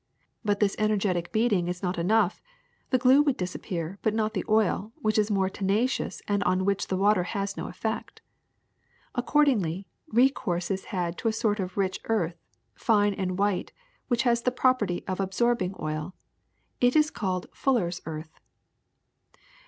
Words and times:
But 0.43 0.59
this 0.59 0.75
energetic 0.79 1.31
beating 1.31 1.67
is 1.67 1.83
not 1.83 1.99
enough; 1.99 2.41
the 2.89 2.97
glue 2.97 3.21
would 3.21 3.37
disappear, 3.37 3.99
but 4.01 4.15
not 4.15 4.33
the 4.33 4.43
oil, 4.49 4.91
which 4.95 5.19
is 5.19 5.29
more 5.29 5.47
tenacious 5.47 6.23
and 6.27 6.43
on 6.43 6.65
which 6.65 6.89
water 6.91 7.21
has 7.21 7.55
no 7.55 7.67
effect. 7.67 8.19
Accord 9.13 9.47
ingly, 9.49 9.85
recourse 10.07 10.71
is 10.71 10.85
had 10.85 11.19
to 11.19 11.27
a 11.27 11.31
sort 11.31 11.59
of 11.59 11.77
rich 11.77 11.99
earth, 12.05 12.41
fine 12.73 13.13
and 13.13 13.37
white, 13.37 13.73
which 14.07 14.23
has 14.23 14.41
the 14.41 14.49
property 14.49 15.03
of 15.07 15.19
absorbing 15.19 15.75
oil. 15.79 16.15
It 16.79 16.95
is 16.95 17.11
called 17.11 17.45
fullers' 17.53 18.01
earth. 18.07 18.33